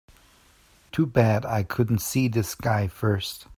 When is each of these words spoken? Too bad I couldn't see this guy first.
Too 0.91 1.05
bad 1.05 1.45
I 1.45 1.61
couldn't 1.61 1.99
see 1.99 2.27
this 2.27 2.55
guy 2.55 2.87
first. 2.87 3.45